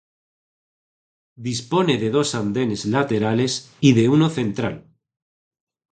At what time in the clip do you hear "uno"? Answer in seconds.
4.09-4.29